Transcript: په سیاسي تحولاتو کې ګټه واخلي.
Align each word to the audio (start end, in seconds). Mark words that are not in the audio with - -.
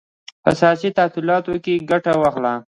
په 0.43 0.51
سیاسي 0.59 0.89
تحولاتو 0.97 1.53
کې 1.63 1.73
ګټه 1.89 2.13
واخلي. 2.17 2.53